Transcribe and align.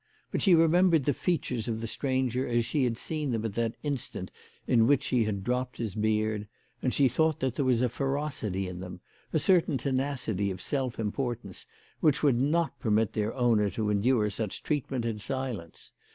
But 0.31 0.41
she 0.41 0.55
remembered 0.55 1.03
the 1.03 1.13
features 1.13 1.67
of 1.67 1.79
the 1.79 1.85
stranger 1.85 2.47
as 2.47 2.65
she 2.65 2.85
had 2.85 2.97
seen 2.97 3.29
them 3.29 3.45
at 3.45 3.53
that 3.53 3.75
instant 3.83 4.31
in 4.65 4.87
which 4.87 5.03
she 5.03 5.25
had 5.25 5.43
dropped 5.43 5.77
his 5.77 5.93
beard, 5.93 6.47
and 6.81 6.91
she 6.91 7.07
thought 7.07 7.39
that 7.39 7.53
there 7.53 7.65
was 7.65 7.83
a 7.83 7.87
ferocity 7.87 8.67
in 8.67 8.79
them, 8.79 8.99
a 9.31 9.37
certain 9.37 9.77
tenacity 9.77 10.49
of 10.49 10.59
self 10.59 10.97
importance, 10.99 11.67
which 11.99 12.23
would 12.23 12.41
not 12.41 12.79
permit 12.79 13.13
their 13.13 13.35
owner 13.35 13.69
to 13.69 13.91
endure 13.91 14.31
such 14.31 14.63
treatment 14.63 15.05
in 15.05 15.19
silence. 15.19 15.91